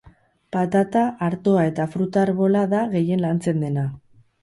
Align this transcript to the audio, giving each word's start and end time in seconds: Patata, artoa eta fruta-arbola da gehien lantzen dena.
Patata, 0.55 1.03
artoa 1.27 1.67
eta 1.73 1.87
fruta-arbola 1.97 2.67
da 2.75 2.83
gehien 2.97 3.27
lantzen 3.29 3.67
dena. 3.69 3.91